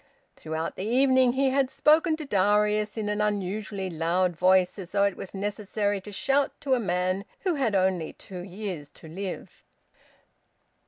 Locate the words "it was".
5.03-5.35